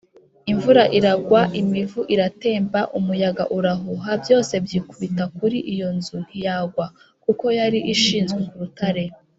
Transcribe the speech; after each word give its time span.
imvura 0.51 0.83
iragwa, 0.97 1.41
imivu 1.61 2.01
iratemba, 2.13 2.79
umuyaga 2.97 3.43
urahuha, 3.57 4.11
byose 4.23 4.53
byikubita 4.65 5.23
kuri 5.37 5.57
iyo 5.73 5.87
nzu 5.97 6.15
ntiyagwa, 6.25 6.85
kuko 7.23 7.45
yari 7.59 7.79
ishinzwe 7.93 8.39
ku 8.49 8.55
rutare 8.61 9.03